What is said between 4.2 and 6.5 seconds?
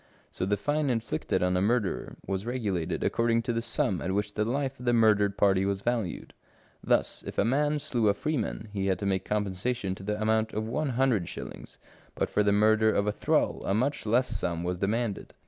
the life of the murdered party was valued;